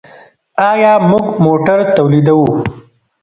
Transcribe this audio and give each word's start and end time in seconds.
آیا 0.69 0.93
موږ 1.09 1.25
موټر 1.45 1.79
تولیدوو؟ 1.95 2.47